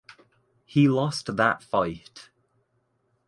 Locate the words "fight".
1.61-2.31